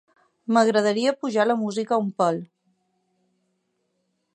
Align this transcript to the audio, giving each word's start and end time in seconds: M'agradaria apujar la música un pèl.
M'agradaria 0.55 1.11
apujar 1.17 1.45
la 1.51 1.57
música 1.65 2.01
un 2.07 2.11
pèl. 2.23 2.41